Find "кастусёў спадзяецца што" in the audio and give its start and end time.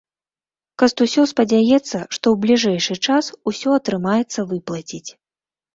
0.83-2.25